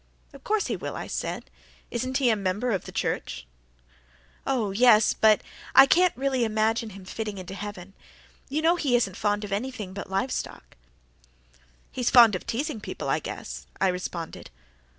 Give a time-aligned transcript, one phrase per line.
[0.33, 1.51] "Of course he will," I said.
[1.91, 3.45] "Isn't he a member of the church?"
[4.47, 5.41] "Oh, yes, but
[5.75, 7.93] I can't imagine him fitting into heaven.
[8.49, 10.75] You know he isn't really fond of anything but live stock."
[11.91, 14.49] "He's fond of teasing people, I guess," I responded.